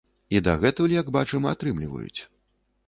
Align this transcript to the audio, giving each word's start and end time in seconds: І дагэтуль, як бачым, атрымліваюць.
І 0.35 0.39
дагэтуль, 0.47 0.95
як 1.01 1.11
бачым, 1.19 1.47
атрымліваюць. 1.53 2.21